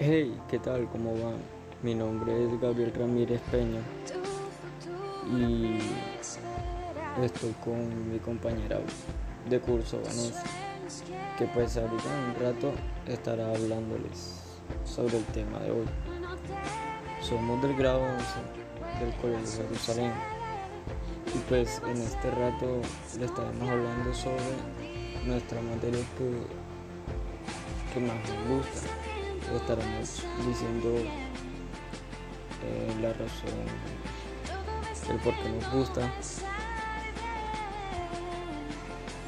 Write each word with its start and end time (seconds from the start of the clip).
Hey, 0.00 0.32
¿qué 0.48 0.60
tal? 0.60 0.88
¿Cómo 0.92 1.10
va? 1.14 1.32
Mi 1.82 1.92
nombre 1.92 2.44
es 2.44 2.60
Gabriel 2.60 2.94
Ramírez 2.94 3.40
Peña 3.50 3.80
y 5.28 5.80
estoy 7.20 7.50
con 7.64 8.12
mi 8.12 8.20
compañera 8.20 8.78
de 9.50 9.58
curso, 9.58 10.00
Vanessa, 10.00 10.44
que 11.36 11.46
pues 11.46 11.76
ahorita 11.76 12.04
en 12.16 12.30
un 12.30 12.34
rato 12.40 12.72
estará 13.08 13.48
hablándoles 13.48 14.60
sobre 14.84 15.18
el 15.18 15.24
tema 15.24 15.58
de 15.58 15.72
hoy. 15.72 15.86
Somos 17.20 17.60
del 17.60 17.74
grado 17.74 18.00
11 18.00 19.04
del 19.04 19.14
Colegio 19.16 19.40
de 19.40 19.64
Jerusalén 19.64 20.12
y 21.34 21.38
pues 21.48 21.82
en 21.84 21.96
este 22.00 22.30
rato 22.30 22.82
le 23.18 23.24
estaremos 23.24 23.68
hablando 23.68 24.14
sobre 24.14 24.54
nuestra 25.26 25.60
materia 25.60 26.04
que, 26.16 27.94
que 27.94 28.06
más 28.06 28.14
nos 28.14 28.58
gusta 28.58 29.17
estaremos 29.56 30.22
diciendo 30.46 30.94
eh, 32.64 32.94
la 33.00 33.12
razón, 33.12 33.66
el 35.10 35.18
por 35.20 35.34
qué 35.34 35.48
nos 35.48 35.72
gusta 35.72 36.12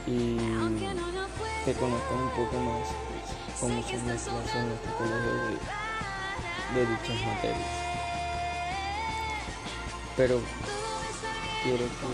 y 0.07 0.37
que 1.65 1.73
conozcan 1.75 2.19
un 2.19 2.31
poco 2.31 2.59
más 2.59 2.89
pues, 3.09 3.61
cómo 3.61 3.83
son 3.83 4.07
las 4.07 4.23
clases 4.23 4.55
en 4.57 4.69
nuestro 4.69 4.97
colegio 4.97 5.33
de, 6.75 6.87
dichas 6.87 7.27
materias. 7.27 7.59
Pero 10.17 10.41
quiero 11.63 11.79
que 11.79 12.07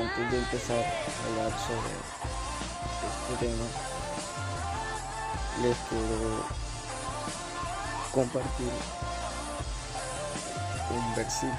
antes 0.00 0.30
de 0.32 0.38
empezar 0.38 0.76
a 0.78 1.26
hablar 1.26 1.58
sobre 1.58 1.94
este 3.08 3.46
tema, 3.46 3.66
les 5.62 5.76
quiero 5.88 6.65
compartir 8.16 8.72
un 10.90 11.14
versículo. 11.14 11.52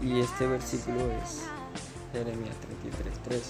Y 0.00 0.20
este 0.20 0.46
versículo 0.46 1.00
es 1.22 1.42
Jeremías 2.12 2.56
33.3. 3.28 3.42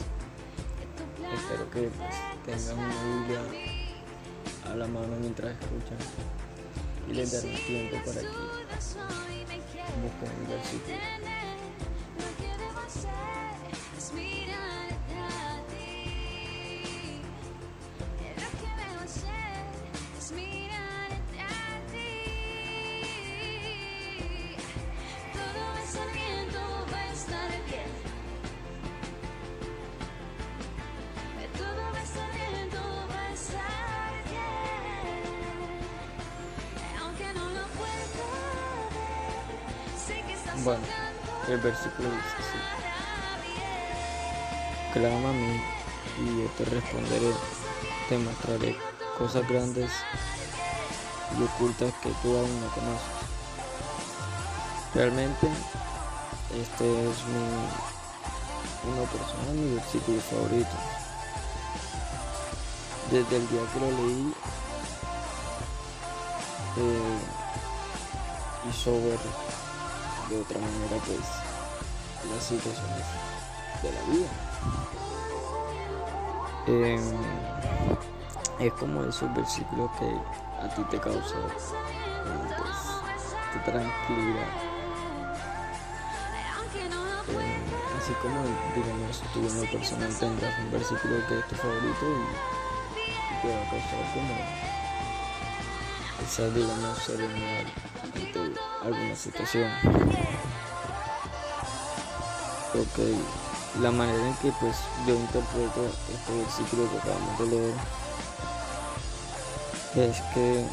Espero 1.35 1.71
que 1.71 1.89
pues, 1.89 2.17
tengan 2.45 2.85
una 2.85 3.05
Biblia 3.05 3.43
a 4.73 4.75
la 4.75 4.87
mano 4.89 5.17
mientras 5.21 5.53
escuchan 5.53 5.99
y 7.09 7.13
les 7.13 7.31
daré 7.31 7.55
tiempo 7.55 7.97
para 8.05 8.21
que 8.23 8.27
busquen 10.03 10.31
el 10.41 10.47
versículo. 10.49 10.97
Bueno, 40.67 40.83
el 41.47 41.59
versículo 41.59 42.09
dice 42.11 42.37
así. 42.41 42.59
Clama 44.93 45.29
a 45.29 45.33
mí 45.33 45.63
y 46.19 46.43
yo 46.43 46.49
te 46.59 46.65
responderé, 46.65 47.31
te 48.09 48.19
mostraré 48.19 48.77
cosas 49.17 49.49
grandes 49.49 49.93
y 51.39 51.43
ocultas 51.45 51.95
que 52.03 52.09
tú 52.21 52.37
aún 52.37 52.61
no 52.61 52.69
conoces. 52.71 53.07
Realmente 54.93 55.47
este 56.53 57.11
es 57.11 57.25
mi, 57.27 57.47
una 58.91 59.09
persona, 59.09 59.53
mi 59.53 59.75
versículo 59.77 60.21
favorito. 60.21 60.77
Desde 63.13 63.37
el 63.37 63.49
día 63.51 63.61
que 63.73 63.79
lo 63.79 63.91
leí, 63.93 64.35
eh, 66.79 67.19
hizo 68.69 68.91
ver 69.05 69.21
de 70.29 70.41
otra 70.41 70.59
manera 70.59 70.97
pues 71.07 71.21
las 72.31 72.45
situaciones 72.45 73.05
de 73.83 73.93
la 73.93 74.01
vida. 74.11 74.29
Em, 76.67 77.01
es 78.59 78.73
como 78.73 79.05
esos 79.05 79.33
versículos 79.35 79.91
que 79.99 80.07
a 80.65 80.69
ti 80.75 80.83
te 80.91 80.99
causan 80.99 81.43
pues, 81.43 81.75
tranquilidad. 83.65 84.49
Em, 87.29 87.63
así 87.99 88.13
como 88.23 88.39
digamos 88.75 89.23
tú 89.33 89.41
en 89.41 89.61
lo 89.61 89.67
personal 89.71 90.13
tendrás 90.15 90.59
un 90.59 90.71
versículo 90.73 91.15
que 91.29 91.39
es 91.39 91.47
tu 91.49 91.55
favorito 91.57 92.03
y, 92.03 92.05
te 93.43 93.49
va 93.55 93.61
a 93.63 93.71
causar 93.71 94.05
como 94.15 94.35
esa 96.27 96.49
digamos 96.49 96.99
serenidad 96.99 97.67
ante 98.15 98.61
alguna 98.83 99.17
situación. 99.17 99.71
Ok, 102.75 103.81
la 103.81 103.91
manera 103.91 104.27
en 104.27 104.35
que 104.37 104.53
pues 104.61 104.77
yo 105.07 105.15
interpreto 105.15 105.87
este 106.13 106.37
versículo 106.37 106.91
que 106.91 106.99
acabamos 106.99 107.39
de 107.39 107.47
leer 107.47 107.75
es 109.95 110.21
que 110.35 110.67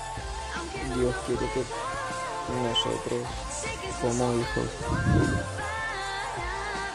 Dios 0.96 1.16
quiere 1.28 1.47
que 1.53 1.64
nosotros 2.62 3.22
como 4.02 4.34
hijos 4.34 4.70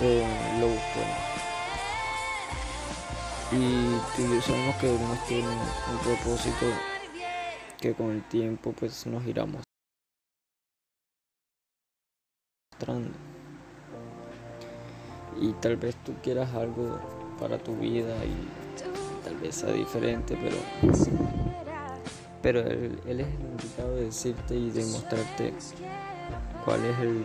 eh, 0.01 0.57
lo 0.61 0.67
busquemos. 0.67 1.29
Y 3.51 3.99
tú 4.15 4.35
yo 4.35 4.43
sabemos 4.43 4.77
que 4.77 4.93
nos 4.99 5.27
tiene 5.27 5.49
un 5.49 5.99
propósito 6.03 6.67
que 7.81 7.95
con 7.95 8.11
el 8.11 8.23
tiempo 8.29 8.73
pues 8.73 9.07
nos 9.07 9.25
iramos 9.27 9.63
y 15.41 15.53
tal 15.61 15.77
vez 15.77 15.97
tú 16.05 16.15
quieras 16.23 16.55
algo 16.55 16.99
para 17.39 17.59
tu 17.59 17.77
vida 17.77 18.17
y 18.25 19.25
tal 19.25 19.37
vez 19.37 19.57
sea 19.57 19.73
diferente 19.73 20.37
pero 20.41 20.57
pero 22.43 22.61
él, 22.61 22.99
es 23.05 23.09
el 23.09 23.21
indicado 23.21 23.97
de 23.97 24.05
decirte 24.05 24.55
y 24.55 24.71
de 24.71 24.85
mostrarte 24.87 25.53
cuál 26.65 26.85
es 26.85 26.99
el, 27.01 27.25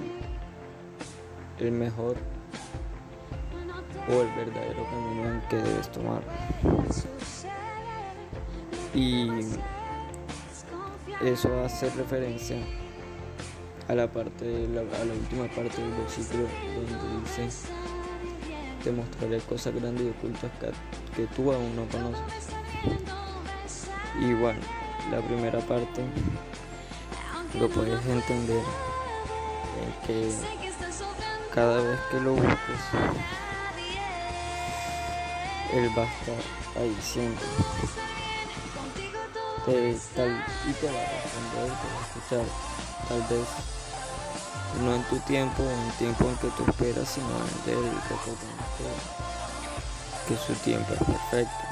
el 1.59 1.71
mejor 1.71 2.17
o 4.09 4.21
el 4.21 4.27
verdadero 4.35 4.83
camino 4.85 5.41
que 5.49 5.55
debes 5.57 5.91
tomar. 5.91 6.21
Y 8.93 9.29
eso 11.25 11.63
hace 11.63 11.89
referencia 11.91 12.57
a 13.87 13.95
la 13.95 14.11
parte 14.11 14.67
la, 14.67 14.81
a 14.81 15.05
la 15.05 15.13
última 15.13 15.47
parte 15.47 15.81
del 15.81 15.91
versículo 15.91 16.47
donde 16.75 17.21
dice 17.21 17.69
te 18.83 18.91
mostraré 18.91 19.39
cosas 19.39 19.73
grandes 19.75 20.05
y 20.05 20.09
ocultas 20.09 20.51
que, 21.15 21.25
tú 21.27 21.51
aún 21.51 21.75
no 21.75 21.85
conoces 21.87 22.49
y 24.19 24.33
bueno 24.33 24.59
la 25.11 25.21
primera 25.21 25.59
parte 25.59 26.01
lo 27.57 27.69
puedes 27.69 28.05
entender 28.05 28.61
que 30.05 30.29
cada 31.53 31.77
vez 31.77 31.99
que 32.11 32.19
lo 32.19 32.33
busques 32.33 32.81
él 35.73 35.89
va 35.97 36.03
a 36.03 36.05
estar 36.05 36.81
ahí 36.81 36.97
siempre 37.01 37.45
tal, 39.65 40.43
y 40.67 40.73
te 40.73 40.87
va 40.87 40.99
a 40.99 41.05
responder 41.21 41.65
te 41.65 41.87
va 41.87 41.99
a 41.99 42.05
escuchar 42.07 42.45
tal 43.07 43.21
vez 43.29 43.47
no 44.81 44.95
en 44.95 45.03
tu 45.03 45.17
tiempo 45.19 45.63
en 45.63 45.79
el 45.79 45.91
tiempo 45.93 46.25
en 46.25 46.35
que 46.37 46.47
tú 46.57 46.63
esperas, 46.67 47.09
sino 47.09 47.27
en 47.27 47.43
el 47.77 47.91
que, 48.01 48.15
que 50.27 50.37
su 50.37 50.53
tiempo 50.63 50.93
es 50.93 50.99
perfecto. 50.99 51.63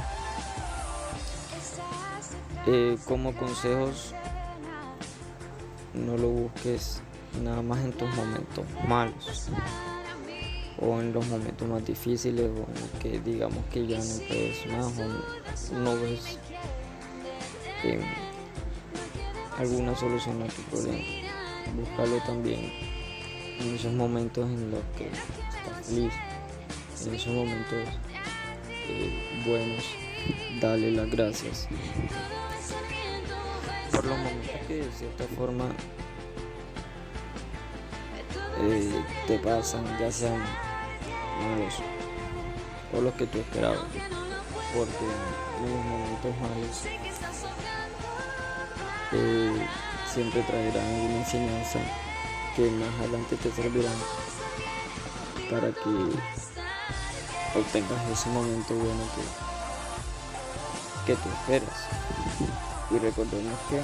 Eh, 2.67 2.97
como 3.05 3.35
consejos, 3.35 4.13
no 5.93 6.15
lo 6.15 6.29
busques 6.29 7.01
nada 7.41 7.61
más 7.61 7.79
en 7.79 7.91
tus 7.93 8.09
momentos 8.15 8.65
malos 8.87 9.49
o 10.79 10.99
en 10.99 11.11
los 11.13 11.25
momentos 11.27 11.67
más 11.67 11.85
difíciles 11.85 12.49
o 12.51 12.67
en 12.69 12.99
que 12.99 13.19
digamos 13.19 13.65
que 13.71 13.87
ya 13.87 13.97
no 13.97 14.15
puedes 14.27 14.65
más 14.67 15.71
o 15.71 15.79
no 15.79 15.95
ves 15.95 16.37
alguna 19.57 19.95
solución 19.95 20.41
a 20.41 20.47
tu 20.47 20.61
problema. 20.63 21.03
Búscalo 21.75 22.17
también 22.25 22.71
en 23.59 23.75
esos 23.75 23.93
momentos 23.93 24.45
en 24.45 24.71
los 24.71 24.81
que 24.97 25.05
estás 25.05 25.87
feliz, 25.87 26.13
en 27.05 27.13
esos 27.13 27.33
momentos 27.33 27.87
eh, 28.89 29.43
buenos. 29.45 29.83
Darle 30.59 30.91
las 30.91 31.09
gracias. 31.09 31.67
Por 33.91 34.05
los 34.05 34.17
momentos 34.17 34.67
que 34.67 34.75
de 34.75 34.91
cierta 34.91 35.23
forma 35.35 35.65
eh, 38.59 39.03
te 39.27 39.39
pasan, 39.39 39.83
ya 39.99 40.11
sean 40.11 40.39
malos 40.39 41.75
o 42.93 43.01
los 43.01 43.13
que 43.13 43.25
tú 43.25 43.39
esperabas, 43.39 43.79
porque 44.75 45.05
los 45.61 45.85
momentos 45.85 46.35
malos 46.41 47.10
siempre 50.13 50.41
traerán 50.43 50.85
una 50.85 51.17
enseñanza 51.17 51.79
que 52.55 52.69
más 52.71 52.93
adelante 52.99 53.35
te 53.37 53.51
servirán 53.51 53.95
para 55.49 55.71
que 55.71 55.89
obtengas 57.59 58.09
ese 58.11 58.29
momento 58.29 58.73
bueno 58.73 59.03
que, 61.05 61.13
que 61.13 61.21
tú 61.21 61.29
esperas. 61.29 61.87
Y 62.89 62.99
recordemos 62.99 63.57
que 63.69 63.81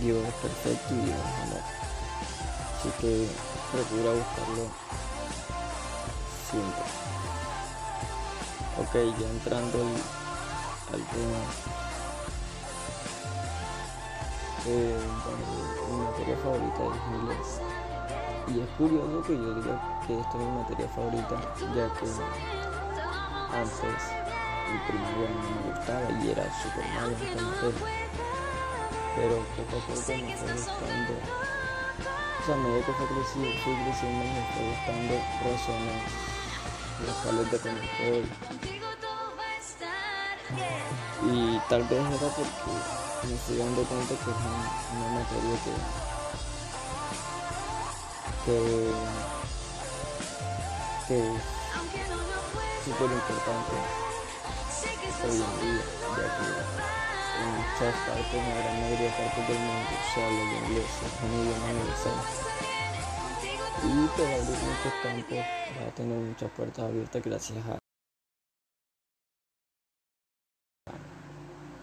Dios 0.00 0.24
es 0.26 0.34
perfecto 0.34 0.94
y 0.94 0.98
Dios 1.06 1.18
es 1.18 1.42
amor. 1.42 1.62
Así 2.78 2.88
que 3.00 3.28
procura 3.72 4.12
buscarlo 4.12 4.66
siempre. 6.50 6.84
Ok, 8.78 8.94
ya 9.20 9.28
entrando 9.28 9.78
al, 10.92 11.02
tema. 11.04 11.91
Eh, 14.64 14.96
mi 15.90 15.96
materia 16.04 16.36
favorita 16.36 16.82
es 16.86 17.02
inglés. 17.10 17.60
Y 18.46 18.60
es 18.60 18.68
curioso 18.78 19.22
que 19.26 19.34
yo 19.34 19.54
diga 19.54 20.00
que 20.06 20.20
esta 20.20 20.38
es 20.38 20.44
mi 20.44 20.50
materia 20.52 20.88
favorita, 20.88 21.34
ya 21.74 21.86
que 21.98 22.06
antes 23.56 24.02
el 24.70 24.78
primer 24.86 25.30
no 25.30 25.50
me 25.50 25.74
gustaba 25.74 26.06
y 26.10 26.30
era 26.30 26.44
súper 26.62 26.86
malo 26.94 27.10
esta 27.10 27.42
materia. 27.42 27.86
Pero 29.16 29.34
poco 29.56 29.74
a 29.76 29.82
poco 29.82 29.90
me 29.90 30.36
fue 30.36 30.52
gustando. 30.52 31.14
O 32.38 32.46
sea, 32.46 32.54
a 32.54 32.58
medida 32.58 32.86
que 32.86 32.92
fue 32.92 33.06
creciendo, 33.06 33.50
fui 33.62 33.74
creciendo, 33.82 34.22
me 34.24 34.42
fue 34.54 34.62
gustando 34.70 35.14
razones 35.42 36.00
locales 37.02 37.46
de 37.50 37.58
control. 37.58 38.24
Y 41.32 41.60
tal 41.68 41.82
vez 41.84 42.00
era 42.00 42.28
porque 42.36 43.01
me 43.28 43.34
estoy 43.34 43.56
dando 43.56 43.82
cuenta 43.84 44.14
que 44.14 44.30
es 44.30 44.36
una 44.96 45.08
materia 45.20 45.56
que 45.64 45.72
que, 48.44 48.56
que 51.06 51.18
es 51.18 51.42
súper 52.84 53.10
importante 53.12 53.72
hoy 55.22 55.30
en 55.30 55.52
día, 55.60 55.84
ya 56.16 56.26
que 56.36 56.46
en 57.42 57.48
muchas 57.54 57.94
partes, 58.06 58.34
en 58.34 58.48
la 58.48 58.54
gran 58.56 58.80
mayoría 58.80 59.06
de 59.06 59.16
partes 59.16 59.48
del 59.48 59.58
mundo 59.58 59.90
se 60.12 60.24
habla 60.24 60.42
el 60.42 60.64
inglés, 60.64 60.90
es 61.06 61.14
un 61.22 61.30
idioma 61.40 61.66
universal. 61.66 62.18
Y 63.84 64.06
por 64.16 64.26
abrir 64.26 64.58
muchos 64.62 64.94
campos 65.02 65.38
va 65.38 65.88
a 65.88 65.94
tener 65.94 66.18
muchas 66.18 66.50
puertas 66.50 66.84
abiertas 66.84 67.22
gracias 67.22 67.66
a 67.66 67.78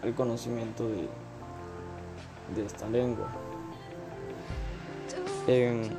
al 0.01 0.15
conocimiento 0.15 0.88
de, 0.88 1.09
de 2.56 2.66
esta 2.66 2.88
lengua. 2.90 3.28
En, 5.48 5.90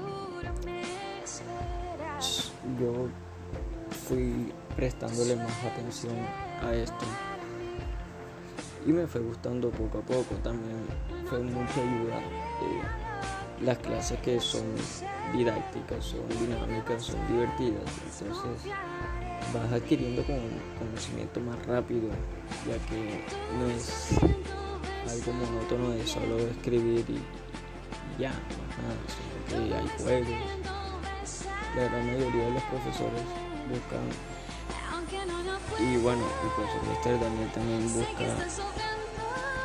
yo 2.78 3.08
fui 4.06 4.52
prestándole 4.76 5.36
más 5.36 5.64
atención 5.64 6.14
a 6.62 6.72
esto. 6.74 7.04
Y 8.86 8.92
me 8.92 9.06
fue 9.06 9.20
gustando 9.20 9.70
poco 9.70 9.98
a 9.98 10.02
poco. 10.02 10.34
También 10.42 10.78
fue 11.28 11.40
mucha 11.40 11.80
ayuda 11.80 12.20
las 13.64 13.78
clases 13.78 14.18
que 14.20 14.40
son 14.40 14.62
didácticas 15.34 16.04
son 16.04 16.28
dinámicas 16.28 17.02
son 17.02 17.26
divertidas. 17.28 17.82
Entonces 18.20 18.72
vas 19.52 19.72
adquiriendo 19.72 20.22
como 20.22 20.40
conocimiento 20.78 21.40
más 21.40 21.66
rápido 21.66 22.08
ya 22.66 22.78
que 22.86 23.24
no 23.58 23.66
es 23.66 24.14
algo 25.08 25.32
monótono 25.32 25.90
de 25.90 26.06
solo 26.06 26.38
escribir 26.38 27.04
y 27.08 27.20
ya 28.20 28.32
sino 29.48 29.68
que 29.68 29.74
hay 29.74 29.88
juegos 30.02 30.28
la 31.76 31.84
gran 31.84 32.06
mayoría 32.06 32.44
de 32.44 32.50
los 32.50 32.62
profesores 32.64 33.22
buscan 33.68 34.06
y 35.78 35.96
bueno 35.98 36.24
el 36.42 36.50
profesor 36.50 36.82
Mr. 36.84 37.20
Daniel 37.20 37.50
también 37.52 37.92
busca 37.94 38.24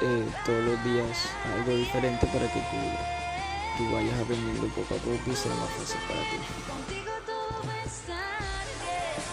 eh, 0.01 0.25
todos 0.45 0.63
los 0.65 0.83
días 0.83 1.17
algo 1.55 1.71
diferente 1.75 2.27
para 2.27 2.51
que 2.51 2.59
tú, 2.59 3.77
tú 3.77 3.93
vayas 3.93 4.19
aprendiendo 4.19 4.67
poco 4.67 4.95
a 4.95 4.97
poco 4.97 5.31
y 5.31 5.35
sea 5.35 5.53
más 5.55 5.69
fácil 5.71 5.99
para 6.07 6.21
ti 6.21 6.37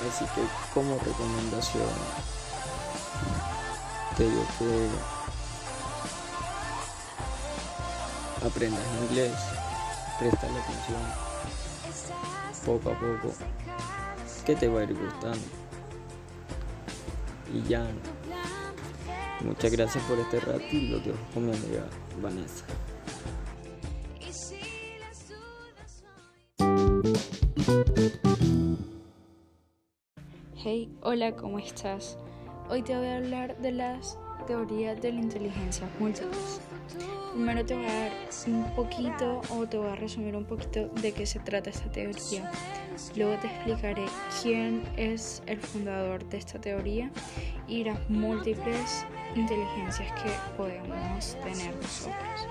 así 0.08 0.24
que 0.34 0.42
como 0.74 0.98
recomendación 0.98 1.88
te 4.16 4.24
digo 4.24 4.44
que 4.58 4.88
aprendas 8.44 8.82
inglés 9.08 9.32
presta 10.18 10.46
atención 10.46 11.00
poco 12.64 12.90
a 12.90 12.94
poco 12.94 13.34
que 14.44 14.56
te 14.56 14.68
va 14.68 14.80
a 14.80 14.84
ir 14.84 14.94
gustando. 14.94 15.38
Y 17.52 17.62
ya, 17.68 17.86
muchas 19.40 19.70
gracias 19.72 20.02
por 20.04 20.18
este 20.18 20.40
rato 20.40 20.64
y 20.70 20.88
lo 20.88 20.98
dejo 21.00 21.18
con 21.34 21.46
mi 21.46 21.56
amiga 21.56 21.86
Vanessa. 22.20 22.64
Hey, 30.64 30.96
hola, 31.02 31.34
¿cómo 31.34 31.58
estás? 31.58 32.16
Hoy 32.70 32.82
te 32.82 32.96
voy 32.96 33.06
a 33.06 33.16
hablar 33.16 33.58
de 33.58 33.72
las 33.72 34.16
teorías 34.44 35.00
de 35.00 35.12
la 35.12 35.20
inteligencia 35.20 35.88
múltiple. 35.98 36.38
Primero 37.32 37.64
te 37.64 37.74
voy 37.74 37.86
a 37.86 37.94
dar 37.94 38.12
un 38.46 38.74
poquito 38.74 39.40
o 39.50 39.66
te 39.66 39.78
voy 39.78 39.88
a 39.88 39.94
resumir 39.94 40.36
un 40.36 40.44
poquito 40.44 40.88
de 41.00 41.12
qué 41.12 41.24
se 41.24 41.38
trata 41.40 41.70
esta 41.70 41.90
teoría. 41.90 42.50
Luego 43.16 43.40
te 43.40 43.46
explicaré 43.46 44.04
quién 44.42 44.82
es 44.96 45.42
el 45.46 45.58
fundador 45.58 46.24
de 46.28 46.36
esta 46.38 46.60
teoría 46.60 47.10
y 47.66 47.84
las 47.84 47.98
múltiples 48.10 49.06
inteligencias 49.34 50.12
que 50.22 50.30
podemos 50.56 51.36
tener 51.42 51.74
nosotros. 51.76 52.46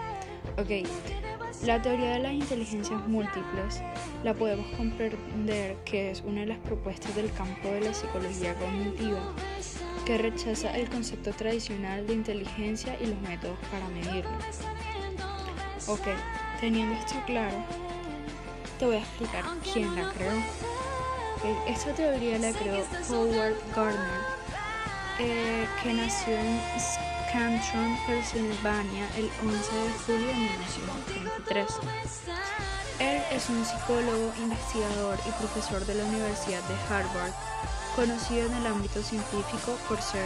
Ok, 0.57 0.87
la 1.65 1.79
teoría 1.79 2.13
de 2.13 2.19
las 2.19 2.33
inteligencias 2.33 3.07
múltiples 3.07 3.83
la 4.23 4.33
podemos 4.33 4.65
comprender 4.75 5.75
que 5.85 6.11
es 6.11 6.21
una 6.21 6.41
de 6.41 6.47
las 6.47 6.57
propuestas 6.59 7.15
del 7.15 7.31
campo 7.33 7.67
de 7.69 7.81
la 7.81 7.93
psicología 7.93 8.55
cognitiva 8.55 9.19
que 10.05 10.17
rechaza 10.17 10.75
el 10.75 10.89
concepto 10.89 11.31
tradicional 11.31 12.05
de 12.07 12.13
inteligencia 12.13 12.97
y 12.99 13.07
los 13.07 13.21
métodos 13.21 13.57
para 13.71 13.87
medirlo. 13.89 14.31
Ok, 15.87 16.07
teniendo 16.59 16.95
esto 16.95 17.15
claro, 17.25 17.57
te 18.79 18.85
voy 18.85 18.95
a 18.95 18.99
explicar 18.99 19.43
quién 19.73 19.95
la 19.95 20.11
creó. 20.11 20.31
esta 21.67 21.93
teoría 21.93 22.37
la 22.39 22.51
creó 22.51 22.83
Howard 23.09 23.55
Gardner, 23.75 24.21
eh, 25.19 25.67
que 25.83 25.93
nació 25.93 26.33
en 26.35 26.59
Scantron, 26.79 27.97
Pennsylvania, 28.07 29.07
el 29.17 29.29
11 29.43 29.75
de 29.75 29.91
julio 30.05 30.27
de 30.27 30.33
1923. 30.33 31.67
Él 32.99 33.21
es 33.31 33.49
un 33.49 33.65
psicólogo, 33.65 34.33
investigador 34.37 35.17
y 35.27 35.31
profesor 35.31 35.85
de 35.85 35.95
la 35.95 36.05
Universidad 36.05 36.61
de 36.63 36.75
Harvard 36.89 37.33
conocido 37.95 38.47
en 38.47 38.53
el 38.53 38.67
ámbito 38.67 39.01
científico 39.01 39.77
por, 39.87 40.01
ser, 40.01 40.25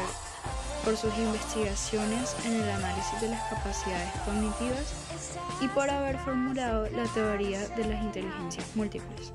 por 0.84 0.96
sus 0.98 1.16
investigaciones 1.18 2.36
en 2.46 2.56
el 2.56 2.70
análisis 2.70 3.22
de 3.22 3.30
las 3.30 3.42
capacidades 3.50 4.12
cognitivas 4.26 4.94
y 5.62 5.68
por 5.70 5.90
haber 5.90 6.18
formulado 6.20 6.90
la 6.92 7.06
teoría 7.14 7.68
de 7.70 7.86
las 7.86 8.04
inteligencias 8.04 8.76
múltiples. 8.76 9.32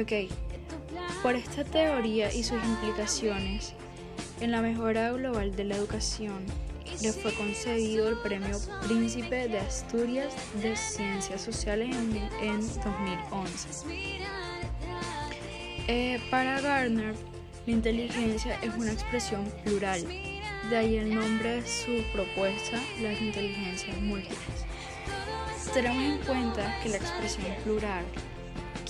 Ok, 0.00 0.30
por 1.22 1.36
esta 1.36 1.64
teoría 1.64 2.32
y 2.32 2.42
sus 2.42 2.62
implicaciones 2.64 3.74
en 4.40 4.50
la 4.50 4.60
mejora 4.60 5.12
global 5.12 5.54
de 5.54 5.64
la 5.64 5.76
educación, 5.76 6.44
le 7.02 7.12
fue 7.12 7.32
concedido 7.34 8.08
el 8.08 8.18
Premio 8.18 8.58
Príncipe 8.86 9.48
de 9.48 9.58
Asturias 9.58 10.34
de 10.62 10.76
Ciencias 10.76 11.40
Sociales 11.40 11.94
en, 11.94 12.16
en 12.42 12.60
2011. 12.60 14.43
Eh, 15.86 16.18
para 16.30 16.62
Gardner, 16.62 17.14
la 17.66 17.72
inteligencia 17.72 18.58
es 18.62 18.74
una 18.74 18.92
expresión 18.92 19.44
plural, 19.64 20.02
de 20.70 20.76
ahí 20.76 20.96
el 20.96 21.14
nombre 21.14 21.56
de 21.60 21.66
su 21.66 22.02
propuesta, 22.10 22.80
las 23.02 23.20
inteligencias 23.20 23.94
múltiples. 24.00 24.64
Tenemos 25.74 26.02
en 26.02 26.18
cuenta 26.24 26.74
que 26.82 26.88
la 26.88 26.96
expresión 26.96 27.54
plural 27.64 28.04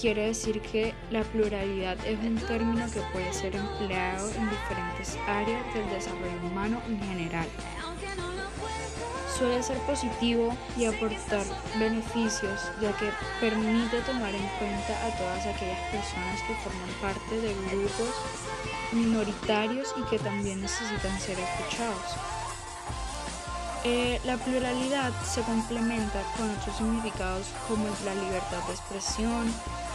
quiere 0.01 0.27
decir 0.27 0.61
que 0.61 0.95
la 1.11 1.25
pluralidad 1.25 1.97
es 2.07 2.17
un 2.21 2.37
término 2.37 2.87
que 2.89 3.01
puede 3.13 3.33
ser 3.33 3.57
empleado 3.57 4.29
en 4.29 4.51
diferentes 4.51 5.19
áreas 5.27 5.75
del 5.75 5.91
desarrollo 5.91 6.47
humano 6.47 6.81
en 6.87 7.01
general. 7.01 7.49
Suele 9.45 9.63
ser 9.63 9.77
positivo 9.81 10.57
y 10.75 10.87
aportar 10.87 11.45
beneficios 11.79 12.63
ya 12.81 12.97
que 12.97 13.11
permite 13.43 14.01
tomar 14.01 14.35
en 14.35 14.49
cuenta 14.59 15.05
a 15.05 15.19
todas 15.19 15.41
aquellas 15.41 15.79
personas 15.93 16.41
que 16.47 16.55
forman 16.65 16.89
parte 17.03 17.39
de 17.43 17.53
grupos 17.71 18.09
minoritarios 18.93 19.95
y 19.99 20.03
que 20.09 20.19
también 20.19 20.63
necesitan 20.63 21.21
ser 21.21 21.37
escuchados. 21.39 22.17
Eh, 23.85 24.19
la 24.25 24.39
pluralidad 24.39 25.13
se 25.25 25.43
complementa 25.43 26.23
con 26.39 26.51
otros 26.51 26.79
significados 26.79 27.47
como 27.69 27.85
la 28.07 28.15
libertad 28.15 28.67
de 28.67 28.73
expresión, 28.73 29.53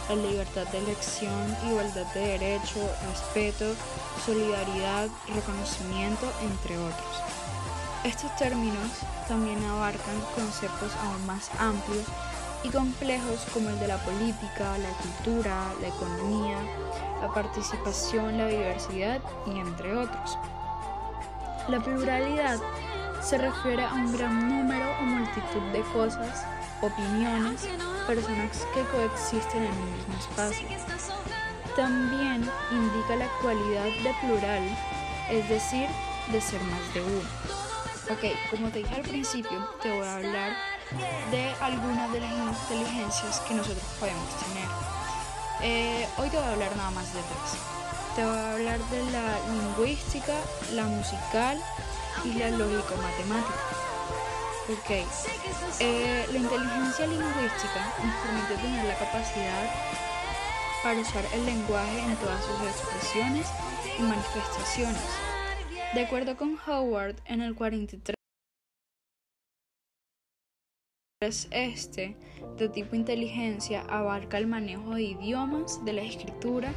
la 0.08 0.14
libertad 0.14 0.68
de 0.68 0.78
elección, 0.78 1.56
igualdad 1.68 2.06
de 2.14 2.38
derecho, 2.38 2.88
respeto, 3.10 3.74
solidaridad, 4.24 5.08
reconocimiento, 5.34 6.32
entre 6.40 6.78
otros. 6.78 7.39
Estos 8.04 8.34
términos 8.36 8.90
también 9.28 9.62
abarcan 9.64 10.18
conceptos 10.34 10.90
aún 11.02 11.26
más 11.26 11.50
amplios 11.58 12.06
y 12.64 12.70
complejos 12.70 13.46
como 13.52 13.68
el 13.68 13.78
de 13.78 13.88
la 13.88 13.98
política, 13.98 14.78
la 14.78 14.88
cultura, 14.88 15.66
la 15.82 15.88
economía, 15.88 16.56
la 17.20 17.28
participación, 17.32 18.38
la 18.38 18.46
diversidad 18.46 19.20
y 19.46 19.58
entre 19.58 19.94
otros. 19.94 20.38
La 21.68 21.78
pluralidad 21.78 22.58
se 23.20 23.36
refiere 23.36 23.84
a 23.84 23.92
un 23.92 24.16
gran 24.16 24.48
número 24.48 24.86
o 24.98 25.02
multitud 25.02 25.62
de 25.72 25.82
cosas, 25.92 26.46
opiniones, 26.80 27.68
personas 28.06 28.66
que 28.72 28.82
coexisten 28.84 29.64
en 29.64 29.72
un 29.72 29.96
mismo 29.96 30.14
espacio. 30.18 30.68
También 31.76 32.48
indica 32.72 33.16
la 33.16 33.28
cualidad 33.42 33.84
de 33.84 34.14
plural, 34.22 34.62
es 35.30 35.46
decir, 35.50 35.86
de 36.32 36.40
ser 36.40 36.62
más 36.62 36.94
de 36.94 37.02
uno. 37.02 37.60
Ok, 38.08 38.24
como 38.50 38.70
te 38.70 38.78
dije 38.78 38.94
al 38.94 39.02
principio, 39.02 39.68
te 39.82 39.90
voy 39.90 40.06
a 40.06 40.16
hablar 40.16 40.56
de 41.30 41.54
algunas 41.60 42.10
de 42.12 42.20
las 42.20 42.32
inteligencias 42.32 43.40
que 43.40 43.54
nosotros 43.54 43.84
podemos 44.00 44.26
tener. 44.40 44.68
Eh, 45.62 46.08
hoy 46.16 46.28
te 46.30 46.36
voy 46.36 46.46
a 46.46 46.52
hablar 46.52 46.74
nada 46.76 46.90
más 46.90 47.12
de 47.12 47.20
tres. 47.20 47.60
Te 48.16 48.24
voy 48.24 48.36
a 48.36 48.52
hablar 48.52 48.78
de 48.78 49.04
la 49.12 49.38
lingüística, 49.52 50.34
la 50.72 50.84
musical 50.84 51.62
y 52.24 52.34
la 52.34 52.50
lógico-matemática. 52.50 53.60
Ok, 54.70 54.90
eh, 55.80 56.26
la 56.32 56.38
inteligencia 56.38 57.06
lingüística 57.06 57.94
nos 58.02 58.14
permite 58.16 58.54
tener 58.62 58.84
la 58.86 58.98
capacidad 58.98 59.74
para 60.82 60.98
usar 60.98 61.24
el 61.32 61.44
lenguaje 61.44 62.00
en 62.00 62.16
todas 62.16 62.42
sus 62.44 62.60
expresiones 62.66 63.46
y 63.98 64.02
manifestaciones. 64.02 65.29
De 65.92 66.02
acuerdo 66.02 66.36
con 66.36 66.56
Howard, 66.68 67.16
en 67.24 67.40
el 67.40 67.56
43 67.56 68.14
este, 71.50 72.16
de 72.56 72.68
tipo 72.68 72.94
inteligencia, 72.94 73.82
abarca 73.88 74.38
el 74.38 74.46
manejo 74.46 74.94
de 74.94 75.02
idiomas, 75.02 75.84
de 75.84 75.92
la 75.92 76.02
escritura, 76.02 76.72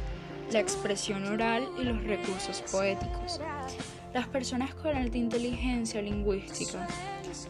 la 0.50 0.58
expresión 0.58 1.24
oral 1.26 1.68
y 1.78 1.84
los 1.84 2.02
recursos 2.02 2.60
poéticos. 2.72 3.40
Las 4.12 4.26
personas 4.26 4.74
con 4.74 4.96
alta 4.96 5.16
inteligencia 5.16 6.02
lingüística 6.02 6.84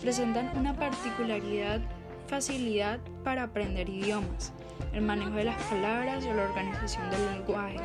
presentan 0.03 0.55
una 0.59 0.77
particularidad 0.77 1.81
facilidad 2.27 3.01
para 3.23 3.45
aprender 3.45 3.89
idiomas, 3.89 4.53
el 4.93 5.01
manejo 5.01 5.31
de 5.31 5.45
las 5.45 5.63
palabras 5.63 6.25
y 6.25 6.29
la 6.29 6.45
organización 6.45 7.11
del 7.11 7.25
lenguaje. 7.39 7.79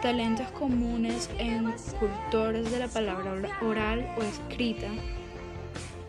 Talentos 0.00 0.48
comunes 0.52 1.30
en 1.38 1.72
cultores 1.98 2.70
de 2.70 2.78
la 2.78 2.88
palabra 2.88 3.58
oral 3.60 4.14
o 4.18 4.22
escrita, 4.22 4.88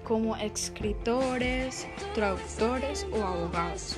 como 0.03 0.35
escritores, 0.35 1.87
traductores 2.15 3.05
o 3.11 3.23
abogados. 3.23 3.97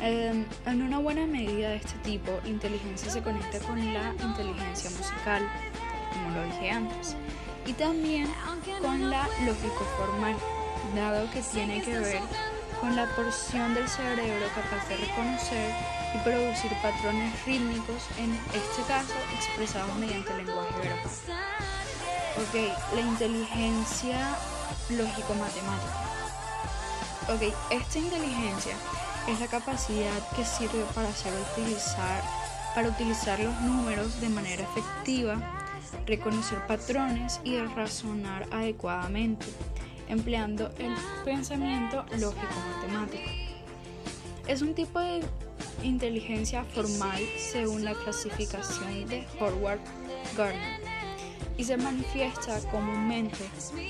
Em, 0.00 0.44
en 0.64 0.82
una 0.82 0.98
buena 0.98 1.26
medida 1.26 1.70
de 1.70 1.76
este 1.76 1.98
tipo, 2.04 2.30
inteligencia 2.46 3.10
se 3.10 3.20
conecta 3.20 3.58
con 3.60 3.92
la 3.92 4.14
inteligencia 4.22 4.90
musical, 4.90 5.42
como 6.12 6.30
lo 6.36 6.44
dije 6.44 6.70
antes, 6.70 7.16
y 7.66 7.72
también 7.72 8.28
con 8.80 9.10
la 9.10 9.26
lógico 9.44 9.84
formal, 9.98 10.36
dado 10.94 11.28
que 11.32 11.42
tiene 11.42 11.82
que 11.82 11.98
ver 11.98 12.20
con 12.80 12.94
la 12.94 13.06
porción 13.16 13.74
del 13.74 13.88
cerebro 13.88 14.46
capaz 14.54 14.88
de 14.88 14.96
reconocer 14.98 15.97
y 16.14 16.18
producir 16.18 16.72
patrones 16.82 17.44
rítmicos, 17.44 18.02
en 18.18 18.34
este 18.54 18.82
caso 18.86 19.14
expresados 19.34 19.94
mediante 19.96 20.30
el 20.32 20.38
lenguaje 20.38 20.74
verbal. 20.78 20.98
Ok, 22.36 22.94
la 22.94 23.00
inteligencia 23.00 24.36
lógico-matemática. 24.90 26.08
Ok, 27.28 27.54
esta 27.70 27.98
inteligencia 27.98 28.74
es 29.28 29.40
la 29.40 29.48
capacidad 29.48 30.28
que 30.34 30.44
sirve 30.44 30.84
para 30.94 31.08
hacer 31.08 31.32
utilizar, 31.52 32.22
para 32.74 32.88
utilizar 32.88 33.38
los 33.40 33.54
números 33.60 34.20
de 34.20 34.28
manera 34.28 34.62
efectiva 34.62 35.36
reconocer 36.06 36.66
patrones 36.66 37.40
y 37.44 37.58
razonar 37.58 38.46
adecuadamente, 38.50 39.46
empleando 40.08 40.70
el 40.78 40.94
pensamiento 41.24 42.04
lógico-matemático. 42.18 43.30
Es 44.46 44.62
un 44.62 44.74
tipo 44.74 44.98
de 45.00 45.22
inteligencia 45.82 46.64
formal 46.64 47.22
según 47.36 47.84
la 47.84 47.94
clasificación 47.94 49.06
de 49.06 49.26
Howard 49.40 49.80
Gardner 50.36 50.88
y 51.58 51.64
se 51.64 51.76
manifiesta 51.76 52.60
comúnmente 52.70 53.36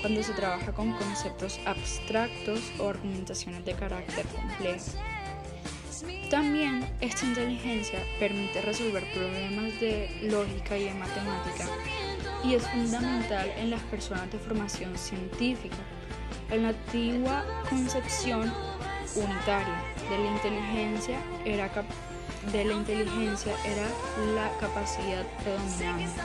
cuando 0.01 0.23
se 0.23 0.33
trabaja 0.33 0.73
con 0.73 0.91
conceptos 0.93 1.59
abstractos 1.65 2.59
o 2.79 2.89
argumentaciones 2.89 3.63
de 3.63 3.73
carácter 3.73 4.25
complejo. 4.25 4.91
También 6.31 6.85
esta 6.99 7.25
inteligencia 7.25 7.99
permite 8.19 8.61
resolver 8.61 9.03
problemas 9.13 9.79
de 9.79 10.09
lógica 10.23 10.77
y 10.77 10.85
de 10.85 10.93
matemática 10.95 11.67
y 12.43 12.55
es 12.55 12.67
fundamental 12.67 13.51
en 13.57 13.69
las 13.69 13.81
personas 13.83 14.31
de 14.31 14.39
formación 14.39 14.97
científica. 14.97 15.77
En 16.49 16.63
la 16.63 16.69
antigua 16.69 17.45
concepción 17.69 18.51
unitaria 19.15 19.83
de 20.09 20.17
la 20.17 20.31
inteligencia 20.31 21.19
era, 21.45 21.69
de 22.51 22.65
la, 22.65 22.73
inteligencia 22.73 23.53
era 23.65 23.87
la 24.35 24.49
capacidad 24.59 25.25
predominante. 25.43 26.21